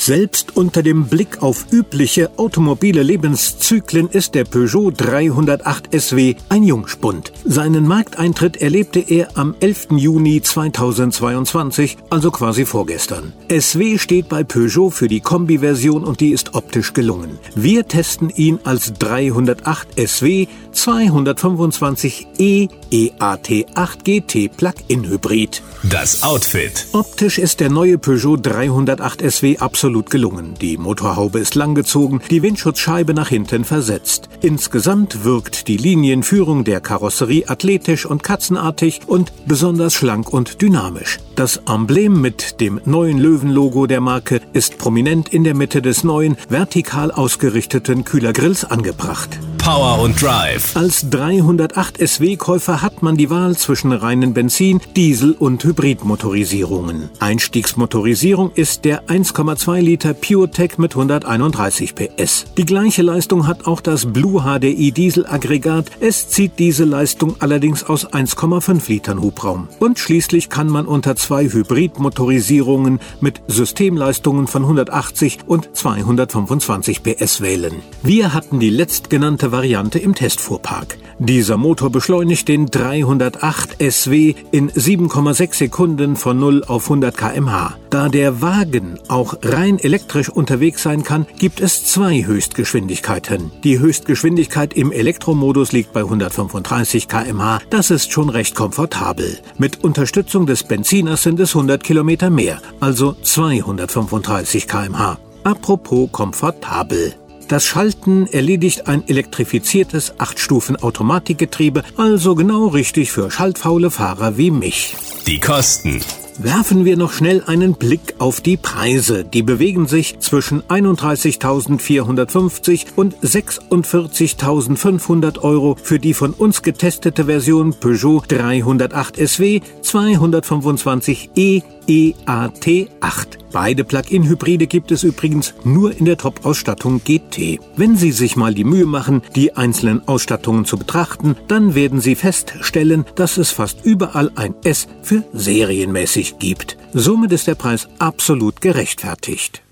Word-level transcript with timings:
Selbst 0.00 0.56
unter 0.56 0.82
dem 0.82 1.08
Blick 1.08 1.42
auf 1.42 1.66
übliche 1.72 2.30
automobile 2.38 3.02
Lebenszyklen 3.02 4.08
ist 4.08 4.34
der 4.34 4.44
Peugeot 4.44 4.92
308 4.92 5.90
SW 5.92 6.36
ein 6.48 6.62
Jungspund. 6.62 7.32
Seinen 7.44 7.86
Markteintritt 7.86 8.56
erlebte 8.62 9.00
er 9.00 9.36
am 9.36 9.54
11. 9.60 9.88
Juni 9.96 10.40
2022, 10.40 11.98
also 12.08 12.30
quasi 12.30 12.64
vorgestern. 12.64 13.34
SW 13.50 13.98
steht 13.98 14.30
bei 14.30 14.42
Peugeot 14.42 14.88
für 14.88 15.06
die 15.06 15.20
Kombi-Version 15.20 16.04
und 16.04 16.20
die 16.20 16.30
ist 16.30 16.54
optisch 16.54 16.94
gelungen. 16.94 17.38
Wir 17.54 17.86
testen 17.86 18.30
ihn 18.30 18.58
als 18.64 18.94
308 18.94 20.00
SW 20.08 20.46
225 20.72 22.26
e 22.38 22.68
EAT8 22.90 24.02
GT 24.02 24.56
Plug-in 24.56 25.06
Hybrid. 25.10 25.62
Das 25.82 26.22
Outfit. 26.22 26.86
Optisch 26.92 27.38
ist 27.38 27.60
der 27.60 27.68
neue 27.68 27.98
Peugeot 27.98 28.38
308 28.38 29.30
SW 29.30 29.58
absolut 29.58 29.89
absolut 29.90 30.10
gelungen. 30.10 30.54
Die 30.60 30.76
Motorhaube 30.76 31.40
ist 31.40 31.56
langgezogen, 31.56 32.20
die 32.30 32.42
Windschutzscheibe 32.42 33.12
nach 33.12 33.28
hinten 33.28 33.64
versetzt. 33.64 34.28
Insgesamt 34.40 35.24
wirkt 35.24 35.66
die 35.66 35.78
Linienführung 35.78 36.62
der 36.62 36.80
Karosserie 36.80 37.48
athletisch 37.48 38.06
und 38.06 38.22
katzenartig 38.22 39.00
und 39.08 39.32
besonders 39.46 39.94
schlank 39.94 40.32
und 40.32 40.62
dynamisch. 40.62 41.18
Das 41.34 41.56
Emblem 41.66 42.20
mit 42.20 42.60
dem 42.60 42.80
neuen 42.84 43.18
Löwenlogo 43.18 43.88
der 43.88 44.00
Marke 44.00 44.40
ist 44.52 44.78
prominent 44.78 45.30
in 45.30 45.42
der 45.42 45.56
Mitte 45.56 45.82
des 45.82 46.04
neuen, 46.04 46.36
vertikal 46.48 47.10
ausgerichteten 47.10 48.04
Kühlergrills 48.04 48.64
angebracht. 48.64 49.40
Power 49.62 50.00
und 50.00 50.20
Drive. 50.20 50.74
Als 50.74 51.10
308 51.10 51.98
SW-Käufer 51.98 52.80
hat 52.80 53.02
man 53.02 53.18
die 53.18 53.28
Wahl 53.28 53.56
zwischen 53.56 53.92
reinen 53.92 54.32
Benzin-, 54.32 54.80
Diesel- 54.96 55.36
und 55.38 55.62
Hybridmotorisierungen. 55.62 57.10
Einstiegsmotorisierung 57.18 58.52
ist 58.54 58.86
der 58.86 59.08
1,2 59.08 59.80
Liter 59.80 60.14
PureTech 60.14 60.78
mit 60.78 60.92
131 60.92 61.94
PS. 61.94 62.46
Die 62.56 62.64
gleiche 62.64 63.02
Leistung 63.02 63.46
hat 63.46 63.66
auch 63.66 63.82
das 63.82 64.06
Blue 64.10 64.42
HDI 64.42 64.92
Dieselaggregat. 64.92 65.90
Es 66.00 66.28
zieht 66.30 66.58
diese 66.58 66.84
Leistung 66.84 67.36
allerdings 67.40 67.84
aus 67.84 68.06
1,5 68.10 68.88
Litern 68.88 69.20
Hubraum. 69.20 69.68
Und 69.78 69.98
schließlich 69.98 70.48
kann 70.48 70.68
man 70.68 70.86
unter 70.86 71.16
zwei 71.16 71.44
Hybridmotorisierungen 71.44 72.98
mit 73.20 73.42
Systemleistungen 73.46 74.46
von 74.46 74.62
180 74.62 75.40
und 75.46 75.68
225 75.74 77.02
PS 77.02 77.42
wählen. 77.42 77.74
Wir 78.02 78.32
hatten 78.32 78.58
die 78.58 78.70
letztgenannte 78.70 79.49
Variante 79.52 79.98
im 79.98 80.14
Testfuhrpark. 80.14 80.98
Dieser 81.18 81.56
Motor 81.56 81.90
beschleunigt 81.90 82.48
den 82.48 82.66
308 82.66 83.76
SW 83.92 84.34
in 84.52 84.70
7,6 84.70 85.54
Sekunden 85.54 86.16
von 86.16 86.38
0 86.38 86.64
auf 86.64 86.84
100 86.84 87.16
kmh. 87.16 87.74
Da 87.90 88.08
der 88.08 88.40
Wagen 88.40 88.98
auch 89.08 89.34
rein 89.42 89.78
elektrisch 89.78 90.30
unterwegs 90.30 90.82
sein 90.82 91.02
kann, 91.02 91.26
gibt 91.38 91.60
es 91.60 91.84
zwei 91.84 92.24
Höchstgeschwindigkeiten. 92.24 93.50
Die 93.64 93.78
Höchstgeschwindigkeit 93.78 94.74
im 94.74 94.92
Elektromodus 94.92 95.72
liegt 95.72 95.92
bei 95.92 96.00
135 96.00 97.08
kmh. 97.08 97.58
Das 97.68 97.90
ist 97.90 98.12
schon 98.12 98.30
recht 98.30 98.54
komfortabel. 98.54 99.38
Mit 99.58 99.84
Unterstützung 99.84 100.46
des 100.46 100.62
Benziners 100.62 101.22
sind 101.22 101.38
es 101.40 101.54
100 101.54 101.82
Kilometer 101.82 102.30
mehr, 102.30 102.62
also 102.80 103.14
235 103.22 104.66
kmh. 104.66 105.18
Apropos 105.44 106.10
komfortabel. 106.12 107.14
Das 107.50 107.66
Schalten 107.66 108.26
erledigt 108.28 108.86
ein 108.86 109.02
elektrifiziertes 109.08 110.14
8-Stufen-Automatikgetriebe, 110.20 111.82
also 111.96 112.36
genau 112.36 112.68
richtig 112.68 113.10
für 113.10 113.28
schaltfaule 113.28 113.90
Fahrer 113.90 114.38
wie 114.38 114.52
mich. 114.52 114.94
Die 115.26 115.40
Kosten. 115.40 116.00
Werfen 116.38 116.84
wir 116.84 116.96
noch 116.96 117.12
schnell 117.12 117.42
einen 117.44 117.74
Blick 117.74 118.14
auf 118.18 118.40
die 118.40 118.56
Preise. 118.56 119.24
Die 119.24 119.42
bewegen 119.42 119.88
sich 119.88 120.20
zwischen 120.20 120.62
31.450 120.62 122.86
und 122.94 123.16
46.500 123.16 125.40
Euro 125.40 125.76
für 125.82 125.98
die 125.98 126.14
von 126.14 126.32
uns 126.32 126.62
getestete 126.62 127.24
Version 127.24 127.74
Peugeot 127.74 128.22
308 128.28 129.16
SW 129.16 129.60
225e 129.82 131.64
EAT8. 131.90 133.38
Beide 133.52 133.82
Plug-in-Hybride 133.82 134.68
gibt 134.68 134.92
es 134.92 135.02
übrigens 135.02 135.54
nur 135.64 135.96
in 135.96 136.04
der 136.04 136.16
Top-Ausstattung 136.16 137.02
GT. 137.02 137.58
Wenn 137.76 137.96
Sie 137.96 138.12
sich 138.12 138.36
mal 138.36 138.54
die 138.54 138.64
Mühe 138.64 138.86
machen, 138.86 139.22
die 139.34 139.56
einzelnen 139.56 140.06
Ausstattungen 140.06 140.64
zu 140.64 140.78
betrachten, 140.78 141.36
dann 141.48 141.74
werden 141.74 142.00
Sie 142.00 142.14
feststellen, 142.14 143.04
dass 143.16 143.38
es 143.38 143.50
fast 143.50 143.84
überall 143.84 144.30
ein 144.36 144.54
S 144.62 144.86
für 145.02 145.24
serienmäßig 145.32 146.38
gibt. 146.38 146.78
Somit 146.92 147.32
ist 147.32 147.48
der 147.48 147.56
Preis 147.56 147.88
absolut 147.98 148.60
gerechtfertigt. 148.60 149.62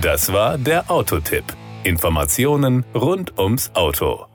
Das 0.00 0.32
war 0.32 0.56
der 0.56 0.90
Autotipp. 0.90 1.44
Informationen 1.84 2.84
rund 2.94 3.38
ums 3.38 3.70
Auto. 3.74 4.29